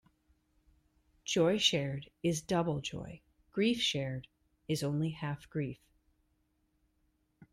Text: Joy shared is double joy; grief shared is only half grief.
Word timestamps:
Joy 1.25 1.59
shared 1.59 2.09
is 2.23 2.41
double 2.41 2.79
joy; 2.81 3.21
grief 3.51 3.79
shared 3.79 4.27
is 4.67 4.81
only 4.81 5.11
half 5.11 5.47
grief. 5.47 5.77